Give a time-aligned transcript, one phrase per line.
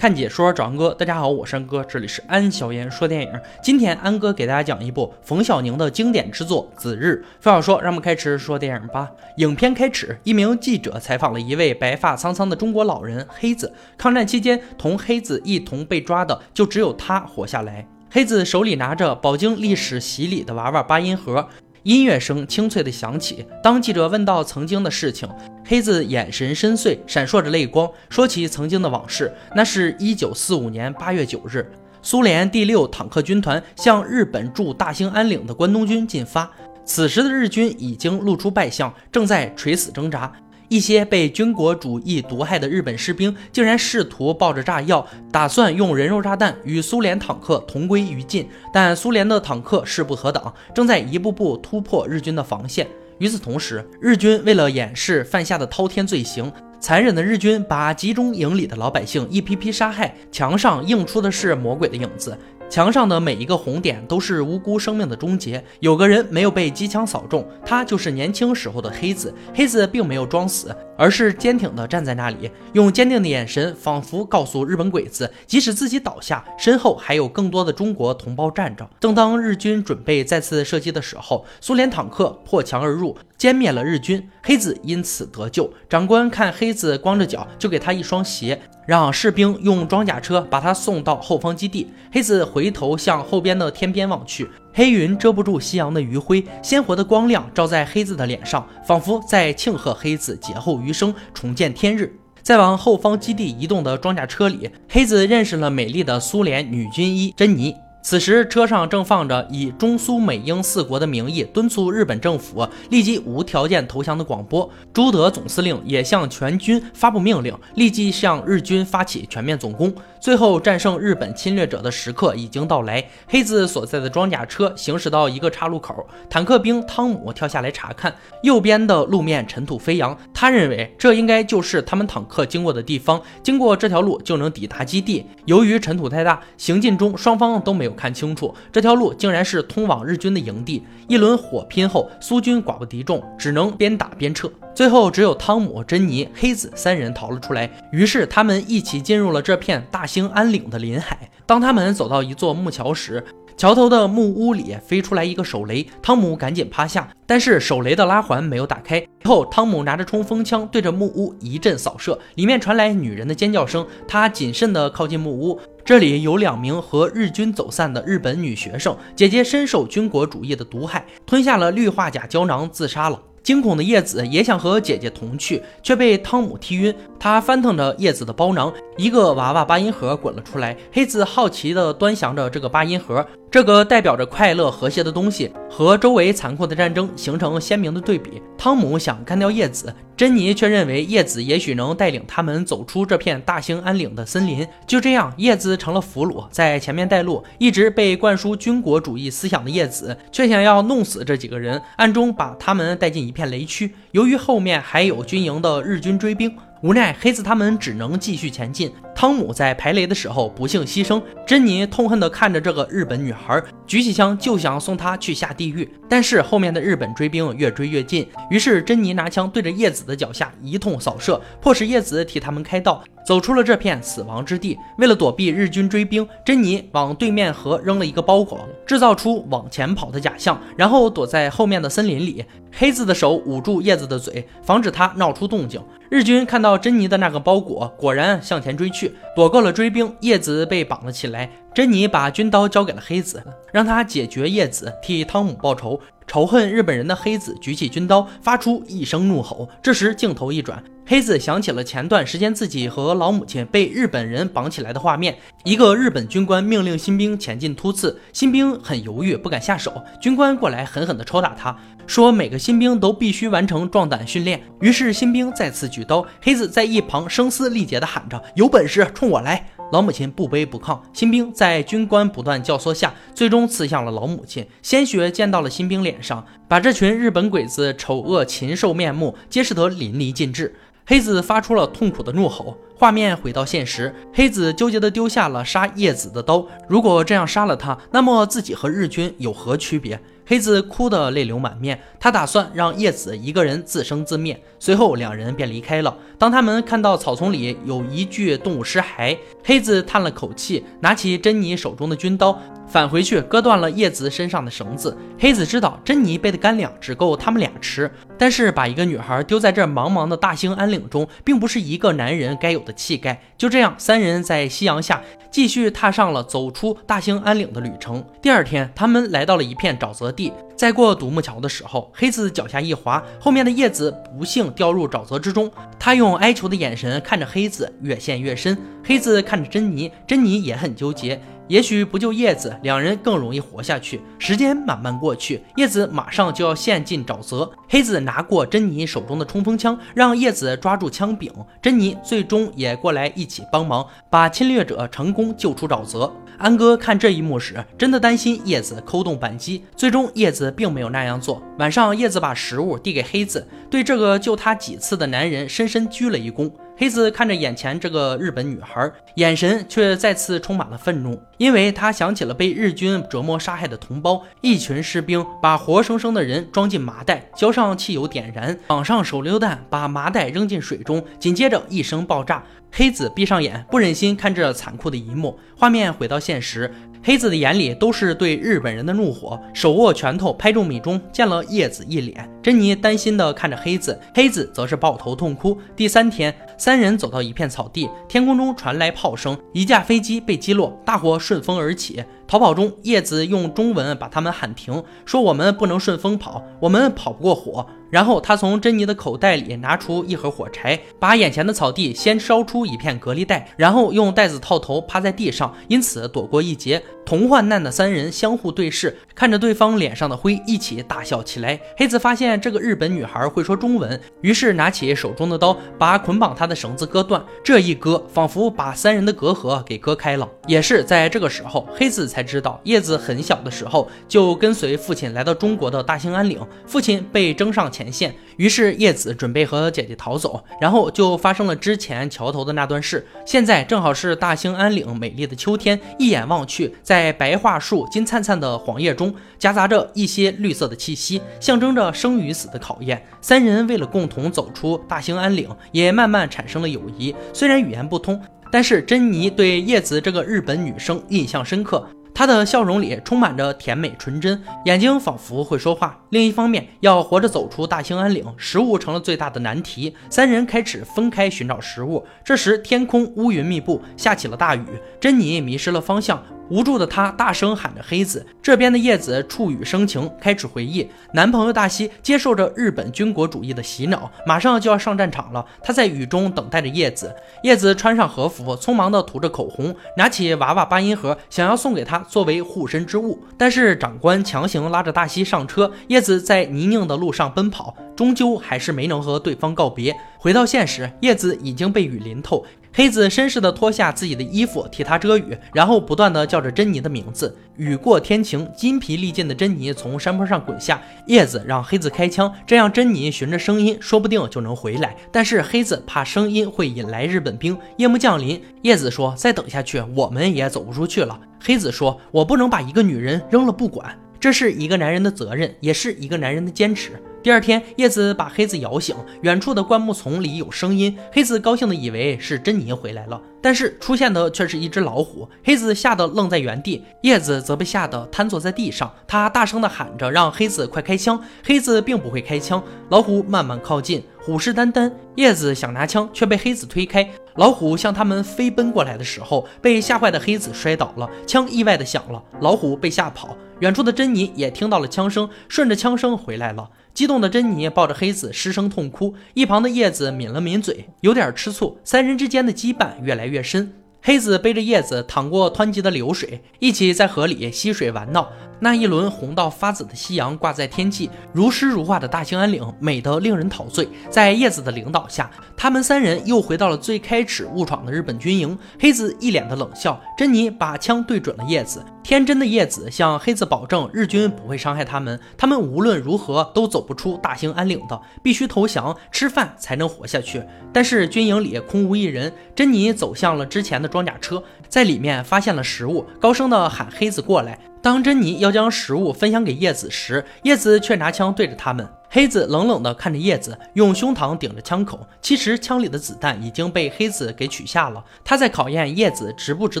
[0.00, 3.30] 看解说找安哥，大家好，我是安哥，这里是安小言说电影。
[3.62, 7.22] 今天安哥给大家讲一部冯小宁的经典之作《子日》。
[7.38, 9.10] 废话少说，让我们开始说电影吧。
[9.36, 13.74] 影片开始，一名记者采访了一位白发苍苍的中国老人黑子。
[13.98, 17.86] 抗战期间，同黑子一同被抓的就只有他活下来。
[18.10, 21.46] 黑子手里拿着饱经历史洗礼的娃娃八音盒。
[21.82, 23.44] 音乐声清脆的响起。
[23.62, 25.28] 当记者问到曾经的事情，
[25.66, 29.32] 黑子眼神深邃，闪烁着泪光，说起曾经的往事。
[29.54, 31.70] 那是一九四五年八月九日，
[32.02, 36.50] 苏联第六坦克军团向日本驻大兴安岭的关东军进发。
[36.84, 40.32] 此时的日军已经露出败相，正在垂死挣扎。
[40.70, 48.48] 一些被军国主义毒害的日本士兵，竟然试图抱着炸药，打算用人肉炸弹与苏联坦克同归于尽。
[48.72, 52.86] 但苏联的坦克势不可挡，正在一步步突破日军的防线。
[53.18, 62.38] 与此同时，日军为了掩饰犯下的滔天罪行，残忍的日军把集中营里的老百姓一批批杀害，墙上映出的是魔鬼的影子。
[62.70, 65.62] 墙上的每一个红点都是无辜生命的终结。
[65.80, 69.34] 有个人没有被机枪扫中，他就是年轻时候的黑子。
[69.52, 78.88] 黑子并没有装死，而是坚挺地站在那里，用坚定的眼神，仿佛告诉日本鬼子，即使自己倒下，身后还有更多的中国同胞站着。
[79.00, 85.72] 正当日军准备再次射击的时候，苏联坦克破墙而入，歼灭了日军，黑子因此得救。
[85.88, 88.60] 长官看黑子光着脚，就给他一双鞋。
[88.86, 91.90] 让士兵用装甲车把他送到后方基地。
[92.12, 102.14] 黑子回头向后边的天边望去，黑云遮不住夕阳的余晖，鲜活的光亮照在黑子的脸上，仿佛在庆贺黑子劫后余生，重见天日。
[102.42, 107.74] 在往后方基地移动的装甲车里，黑子认识了美丽的苏联女军医珍妮。
[108.02, 114.68] 此时，车上正放着以中苏美英四国的名义敦促日本政府立即无条件投降的广播。
[114.92, 119.92] 朱德总司令也向全军发布命令，立即向日军发起全面总攻。
[120.20, 123.04] 最后战胜日本侵略者的时刻已经到来。
[123.28, 128.12] 黑子所在的装甲车行驶到一个岔路口，坦克兵汤姆跳下来查看，
[128.42, 135.24] 右边的路面尘土飞扬，他认为这应该就是他们坦克经过的地方，经过这条路就能抵达基地。
[135.46, 137.90] 由于尘土太大，行进中双方都没有。
[138.00, 140.82] 看清楚，这条路竟然是通往日军的营地。
[141.06, 144.50] 一轮火拼后，苏军寡不敌众，只能边打边撤。
[144.74, 147.70] 最后，只有汤姆、珍妮、黑子三人逃了出来。
[147.92, 151.30] 于是，他们一起进入了这片大兴安岭的林海。
[151.46, 153.24] 当他们走到一座木桥时，
[153.56, 159.06] 桥头的木屋里飞出来一个手雷，汤姆赶紧趴下，但是手雷的拉环没有打开。
[159.24, 163.86] 后，汤姆拿着冲锋枪对着木屋一阵扫射，里面传来女人的尖叫声。
[164.08, 173.22] 他谨慎地靠近木屋，这里有两名和日军走散的日本女学生，姐姐深受军国主义的毒害，吞下了氯化钾胶囊自杀了。
[173.42, 176.94] 惊恐的叶子也想和姐姐同去，却被汤姆踢晕。
[177.18, 180.76] 他翻腾着叶子的包囊，一个娃娃八音盒滚了出来。
[180.92, 188.40] 黑子好奇地端详着这个八音盒，这个代表着快乐和谐的东西，和周围残酷的战争形成鲜明的对比。
[188.56, 194.64] 汤姆想干掉叶子，珍妮却认为叶子也许能带领他们走出这片大兴安岭的森林。
[194.86, 197.42] 就这样，叶子成了俘虏，在前面带路。
[197.58, 203.92] 一直被灌输军国主义思想的叶子，却想要弄死这几个人，暗中把他们带进一片雷区。
[204.12, 206.54] 由于后面还有军营的日军追兵。
[206.82, 208.90] 无奈，黑子他们只能继续前进。
[209.20, 211.22] 汤姆在排雷的时候不幸牺牲。
[211.46, 215.86] 珍妮痛恨地看着这个日本女孩，举起枪就想送她去下地狱。
[216.08, 224.78] 但是后面的日本追兵越追越近，于是珍妮拿枪对着叶子的脚下一通扫射，迫使叶子替他们开道，走出了这片死亡之地。
[224.96, 232.42] 为了躲避日军追兵，珍妮往对面河扔了一个包裹，制造出往前跑的假象，然后躲在后面的森林里。
[232.72, 235.82] 黑子的手捂住叶子的嘴，防止他闹出动静。
[236.08, 240.14] 日军看到珍妮的那个包裹，果然向前追去，躲过了追兵。
[240.20, 246.00] 叶子被绑了起来，珍妮把军刀交给了黑子，让他解决叶子，替汤姆报仇。
[246.30, 249.68] 仇恨日本人的黑子举起军刀，发出一声怒吼。
[249.82, 250.80] 这时镜头一转。
[251.04, 255.36] 黑子想起了前段时间自己和老母亲被日本人绑起来的画面。
[255.64, 260.00] 一个日本军官命令新兵前进突刺，新兵很犹豫，不敢下手。
[260.20, 261.76] 军官过来狠狠地抽打他，
[262.06, 264.62] 说每个新兵都必须完成壮胆训练。
[264.80, 280.74] 于是新兵再次举刀，黑子在一旁声嘶力竭地喊着：“有本事冲我来！”老母亲不卑不亢，新兵在军官不断教唆下，最终刺向了老母亲，鲜血溅到了新兵脸上，把这群日本鬼子丑恶禽兽面目揭示得淋漓尽致。
[281.06, 282.76] 黑子发出了痛苦的怒吼。
[282.96, 286.64] 画面回到现实，黑子纠结地丢下了杀叶子的刀。
[286.86, 290.20] 如果这样杀了他，那么自己和日军有何区别？
[290.50, 294.60] 黑子哭得泪流满面，他打算让叶子一个人自生自灭。
[294.80, 296.12] 随后两人便离开了。
[296.40, 302.60] 当他们看到草丛里有一具动物尸骸，黑子叹了口气，拿起珍妮手中的军刀。
[302.88, 305.16] 返回去割断了叶子身上的绳子。
[305.38, 313.40] 黑子知道珍妮背的干粮只够他们俩吃，但是把一个女孩丢在这茫茫的大兴安岭中，并不是一个男人该有的气概。
[313.56, 318.24] 就这样，三人在夕阳下继续踏上了走出大兴安岭的旅程。
[318.40, 325.70] 第二天，他们来到了一片沼泽地，在过独木桥的时候，黑子脚下一滑，后面的叶子不幸掉入沼泽之中。
[325.98, 328.76] 他用哀求的眼神看着黑子，越陷越深。
[329.04, 331.40] 黑子看着珍妮，珍妮也很纠结。
[331.70, 334.20] 也许不救叶子，两人更容易活下去。
[334.40, 337.70] 时间慢慢过去，叶子马上就要陷进沼泽。
[337.88, 341.48] 黑子拿过珍妮手中的冲锋枪，让叶子抓住枪柄。
[341.80, 346.32] 珍妮最终也过来一起帮忙，把侵略者成功救出沼泽。
[346.58, 349.84] 安哥看这一幕时，真的担心叶子扣动扳机。
[349.94, 351.62] 最终，叶子并没有那样做。
[351.78, 356.68] 晚上，叶子把食物递给黑子，对这个救他几次的男人深深鞠了一躬。
[357.00, 364.42] 黑子看着眼前这个日本女孩，眼神却再次充满了愤怒，因为他想起了被日军折磨杀害的同胞。
[364.60, 372.62] 一群士兵把活生生的人装进麻袋，浇上汽油点燃，绑上手榴弹，把麻袋扔进水中，紧接着一声爆炸。
[372.92, 375.58] 黑子闭上眼，不忍心看这残酷的一幕。
[375.76, 376.92] 画面回到现实。
[377.22, 382.50] 黑子的眼里都是对日本人的怒火，手握拳头拍中米中，见了叶子一脸。
[382.62, 385.78] 珍妮担心地看着黑子，黑子则是抱头痛哭。
[385.94, 392.24] 第三天，三人走到一片草地，天空中传来炮声，一架飞机被击落，大火顺风而起。
[392.48, 407.02] 逃跑中，叶子用中文把他们喊停，说：“我们不能顺风跑，我们跑不过火。”然后他从珍妮的口袋里拿出一盒火柴，把眼前的草地先烧出一片隔离带，然后用袋子套头趴在地上，因此躲过一劫。
[407.24, 411.78] 同患难的三人相互对视，看着对方脸上的灰，一起大笑起来。
[411.96, 417.40] 黑子发现这个日本女孩会说中文，于是拿起手中的刀，把捆绑她的绳子割断。
[417.62, 420.48] 这一割，仿佛把三人的隔阂给割开了。
[420.66, 433.26] 也是在这个时候，黑子才知道，叶子很小的时候就跟随父亲来到中国的大兴安岭，父亲被征上前前线，于是叶子准备和姐姐逃走，然后就发生了之前桥头的那段事。
[433.44, 443.22] 现在正好是大兴安岭美丽的秋天，一眼望去，在白桦树金灿灿的黄叶中，夹杂着一些绿色的气息，象征着生与死的考验。
[443.42, 447.34] 三人为了共同走出大兴安岭，也慢慢产生了友谊。
[447.52, 448.40] 虽然语言不通，
[448.72, 452.06] 但是珍妮对叶子这个日本女生印象深刻。
[452.34, 456.18] 他的笑容里充满着甜美纯真，眼睛仿佛会说话。
[456.30, 460.14] 另一方面，要活着走出大兴安岭，食物成了最大的难题。
[460.30, 462.24] 三人开始分开寻找食物。
[462.42, 464.84] 这时，天空乌云密布，下起了大雨。
[465.20, 466.42] 珍妮迷失了方向。
[466.70, 475.64] 无助的他大声喊着：“黑子！”这边的叶子触语生情，开始回忆男朋友大西接受着日本军国主义的洗脑，马上就要上战场了。
[475.82, 477.34] 他在雨中等待着叶子。
[477.62, 483.42] 叶子穿上和服，匆忙地涂着口红，拿起娃娃八音盒，想要送给他作为护身之物。
[483.58, 490.16] 但是长官强行拉着大西上车，叶子在泥泞的路上奔跑，终究还是没能和对方告别。
[490.38, 492.64] 回到现实，叶子已经被雨淋透。
[492.92, 497.56] 黑子绅士地脱下自己的衣服替他遮雨，然后不断地叫着珍妮的名字。
[497.76, 501.00] 雨过天晴，筋疲力尽的珍妮从山坡上滚下。
[501.26, 505.16] 叶子让黑子开枪，这样珍妮循着声音，说不定就能回来。
[505.30, 507.78] 但是黑子怕声音会引来日本兵。
[507.96, 521.16] 夜幕降临，叶子说：“再等下去，我们也走不出去了。”黑子说：“我不能把一个女人扔了不管，这是一个男人的责任，也是一个男人的坚持。”第二天，叶子把黑子摇醒，远处的灌木丛里有声音。
[521.32, 525.48] 黑子高兴的以为是珍妮回来了，但是出现的却是一只老虎。
[525.64, 529.10] 黑子吓得愣在原地，叶子则被吓得瘫坐在地上。
[529.26, 531.42] 他大声的喊着，让黑子快开枪。
[531.64, 532.82] 黑子并不会开枪。
[533.08, 535.10] 老虎慢慢靠近，虎视眈眈。
[535.36, 537.26] 叶子想拿枪，却被黑子推开。
[537.56, 543.56] 老虎向他们飞奔过来的时候，被吓坏的黑子摔倒了，枪意外的响了，老虎被吓跑。
[543.80, 546.90] 远处的珍妮也听到了枪声，顺着枪声回来了。
[547.12, 551.98] 激动的珍妮抱着黑子失声痛哭，一旁的叶子抿了抿嘴，有点吃醋。
[552.02, 553.92] 三人之间的羁绊越来越深。
[554.22, 558.48] 黑子背着叶子淌过湍急的流水，一起在河里嬉水玩闹。
[558.82, 564.08] 那一轮红到发紫的夕阳挂在天际，如诗如画的大兴安岭美得令人陶醉。
[564.30, 568.78] 在叶子的领导下，他们三人又回到了最开始误闯的日本军营。
[568.98, 572.02] 黑子一脸的冷笑，珍妮把枪对准了叶子。
[572.22, 580.62] 天真的叶子向黑子保证，日军不会伤害他们，他们无论如何都走不出大兴安岭的，必须投降，吃饭才能活下去。
[580.90, 587.78] 但是军营里空无一人，珍妮走向了之前的装甲车，在里面发现了食物，高声的喊黑子过来。
[588.02, 592.06] 当珍妮要将食物分享给叶子时，叶子却拿枪对着他们。
[592.32, 595.26] 黑子冷冷地看着叶子，用胸膛顶着枪口。
[595.42, 598.24] 其实枪里的子弹已经被黑子给取下了。
[598.44, 600.00] 他在考验叶子值不值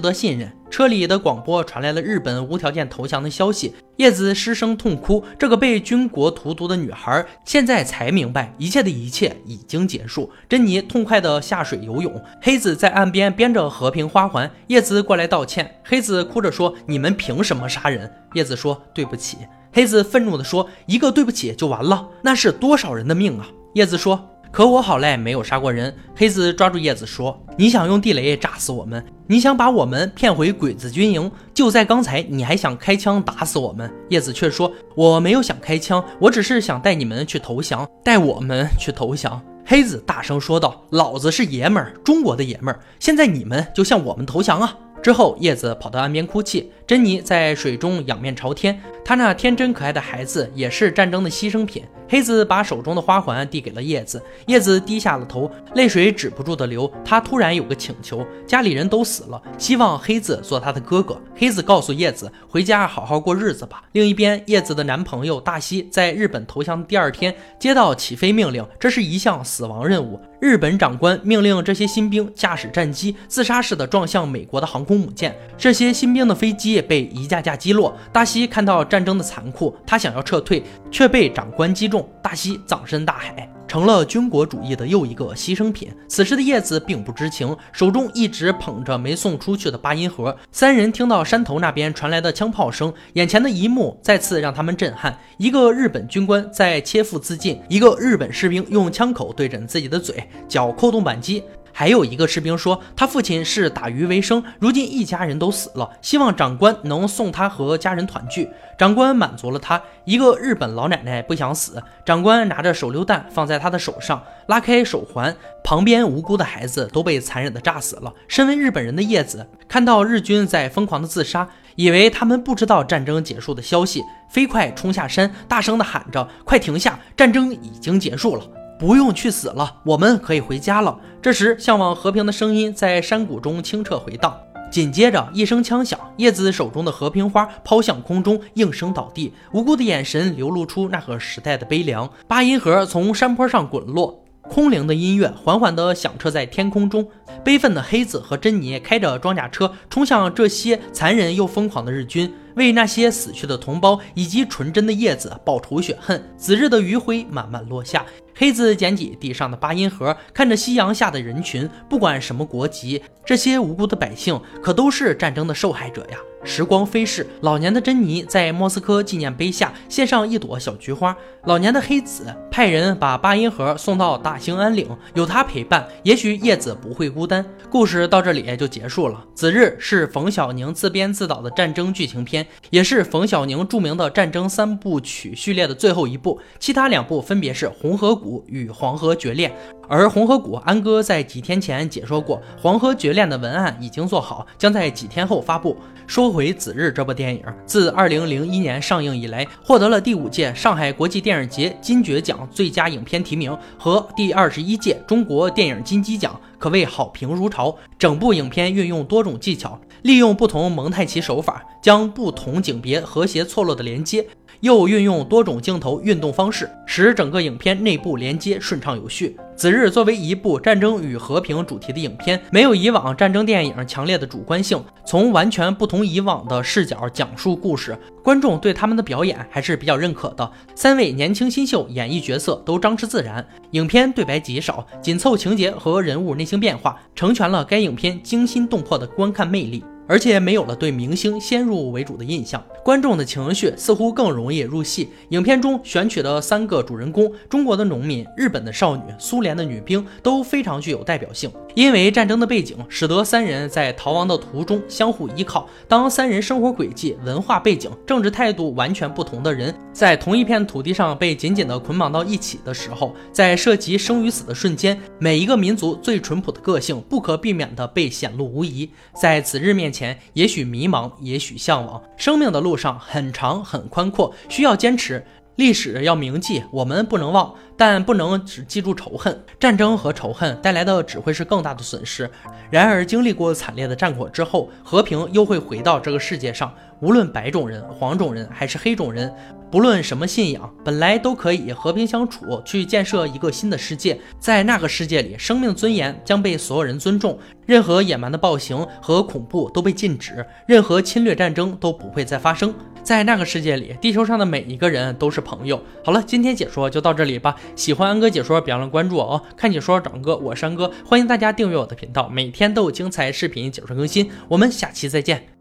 [0.00, 0.48] 得信任。
[0.70, 3.74] 车里的广播传来了日本无条件投降的消息。
[3.96, 5.24] 叶子失声痛哭。
[5.36, 10.30] 这个被军国荼毒的女孩现在才明白，一切的一切已经结束。
[10.48, 12.22] 珍妮痛快地下水游泳。
[12.40, 14.48] 黑子在岸边编着和平花环。
[14.68, 15.80] 叶子过来道歉。
[15.84, 19.38] 黑子哭着说：“你们凭什么杀人？”叶子说：“对不起。”
[19.72, 29.04] 黑子愤怒地说：“一个对不起就完了，那是多少人的命啊！”叶子说：“可我好赖没有杀过人。”黑子抓住叶子说：“你想用地雷炸死我们？
[29.28, 31.30] 你想把我们骗回鬼子军营？
[31.54, 46.70] 就在刚才，你还想开枪打死我们？”叶子却说：“我没有想开枪，我只是想带你们去投降，带我们去投降。”黑子大声说道：“老子是爷们儿，中国的爷们儿，现在你们就向我们投降啊！”之后，叶子跑到岸边哭泣。
[46.86, 48.78] 珍妮在水中仰面朝天，
[49.10, 51.82] 他那天真可爱的孩子也是战争的牺牲品。
[52.08, 56.88] 黑子把手中的花环递给了叶子，叶子低下了头，泪水止不住的流。
[57.04, 61.20] 他突然有个请求：家里人都死了，希望黑子做他的哥哥。
[61.36, 63.82] 黑子告诉叶子：回家好好过日子吧。
[63.92, 70.20] 另一边，叶子的男朋友大西在日本投降的第二天接到起飞命令，这是一项死亡任务。
[70.40, 77.96] 日本长官命令这些新兵驾驶战机自杀式的撞向美国的航空母舰，这些新兵的飞机被一架架击落。
[78.12, 82.06] 大西看到战战争的残酷，他想要撤退，却被长官击中。
[82.22, 83.50] 大西葬身大海。
[83.66, 85.88] 成了军国主义的又一个牺牲品。
[86.08, 90.36] 此时的叶子并不知情，手中一直捧着没送出去的八音盒。
[90.52, 101.42] 三人听到山头那边传来的枪炮声，眼前的一幕再次让他们震撼：一个日本军官在切腹自尽，一个日本士兵用枪口对准自己的嘴，脚扣动扳机。
[101.72, 108.48] 还有一个士兵说，他父亲是打鱼为生，如今一家人都死了，希望长官能送他和家人团聚。
[108.76, 109.80] 长官满足了他。
[110.04, 118.12] 一个日本老奶奶不想死，长官拿着手榴弹放在她的手上，拉开手环，旁边无辜的孩子都被残忍的炸死了。
[118.26, 126.98] 身为日本人的叶子看到日军在疯狂的自杀，以为他们不知道战争结束的消息，飞快冲下山，大声的喊着：“快停下！
[127.16, 128.44] 战争已经结束了。”
[128.80, 130.98] 不用去死了，我们可以回家了。
[131.20, 134.34] 这时，向往和平的声音在山谷中清澈回荡。
[134.70, 139.34] 紧接着，一声枪响，叶子手中的和平花抛向空中，应声倒地。
[139.52, 142.08] 无辜的眼神流露出那个时代的悲凉。
[142.26, 147.06] 八音盒从山坡上滚落，空灵的音乐缓缓地响彻在天空中。
[147.44, 152.30] 悲愤的黑子和珍妮开着装甲车冲向这些残忍又疯狂的日军。
[152.56, 156.22] 为那些死去的同胞以及纯真的叶子报仇雪恨。
[156.36, 158.04] 紫日的余晖慢慢落下，
[158.36, 166.18] 黑子捡起地上的八音盒，看着夕阳下的人群，不管什么国籍，这些无辜的百姓可都是战争的受害者呀。
[166.42, 171.14] 时光飞逝，老年的珍妮在莫斯科纪念碑下献上一朵小菊花。
[171.44, 177.44] 老年的黑子派人把八音盒送到大兴安岭，有他陪伴，也许叶子不会孤单。
[177.68, 179.24] 故事到这里就结束了。
[179.34, 182.46] 子日是冯小宁自编自导的战争剧情片。
[182.70, 189.48] 也是冯小宁著名的战争三部曲序列的最后一部，其他两部分别是《红河谷》与《黄河决裂》。
[189.88, 195.76] 而《红河谷》，安哥在几天前解说过，《黄河决裂》的文案已经做好，将在几天后发布。
[196.06, 207.76] 说回《子日》这部电影，自2001年上映以来，获得了第五届上海国际电影节金爵奖最佳影片提名和第二十一届中国电影金鸡奖，可谓好评如潮。
[207.98, 209.80] 整部影片运用多种技巧。
[210.02, 214.26] 利用不同蒙太奇手法，将不同景别和谐错落的连接，
[214.60, 219.36] 又运用多种镜头运动方式，使整个影片内部连接顺畅有序。
[219.54, 230.50] 紫日作为一部战争与和平主题的影片，没有以往战争电影强烈的主观性，从完全不同以往的视角讲述故事，观众对他们的表演还是比较认可的。
[230.74, 239.84] 三位年轻新秀演绎角色都张弛自然，影片对白极少，紧凑情节和人物内心变化，成全了该影片惊心动魄的观看魅力。
[240.10, 245.08] 而且没有了对明星先入为主的印象，观众的情绪似乎更容易入戏。
[245.28, 251.48] 影片中选取的三个主人公，中国的农民、日本的少女、苏联的女兵都非常具有代表性。
[251.74, 255.68] 因为战争的背景，使得三人在逃亡的途中相互依靠。
[255.86, 268.90] 当三人生活轨迹、文化背景、政治态度完全不同的人在同一片土地上被紧紧地捆绑到一起的时候，在涉及生与死的瞬间，每一个民族最淳朴的个性不可避免地被显露无遗。
[269.14, 270.00] 在此日面前。
[270.00, 272.02] 前也许迷茫，也许向往。
[272.16, 275.22] 生命的路上很长很宽阔，需要坚持。
[275.56, 279.44] 历史要铭记，我们不能忘，但不能只记住仇恨。
[279.58, 282.30] 战争和仇恨带来的只会是更大的损失。
[282.70, 286.72] 然而，经历过惨烈的战火之后，和平又会回到这个世界上。
[287.00, 289.32] 无论白种人、黄种人还是黑种人，
[289.70, 294.18] 不论什么信仰，本来都可以和平相处，去建设一个新的世界。
[294.38, 302.74] 在那个世界里，生命尊严将被所有人尊重，任何野蛮的暴行和恐怖都被禁止，任何侵略战争都不会再发生。
[303.02, 305.82] 在那个世界里，地球上的每一个人都是朋友。
[306.04, 307.56] 好了，今天解说就到这里吧。
[307.74, 309.42] 喜欢安哥解说，别忘了关注我哦。
[309.56, 314.30] 看解说找安哥，我是安哥，欢迎大家订阅我的频道，每天都有精彩视频解说更新。
[314.48, 315.59] 我们下期再见。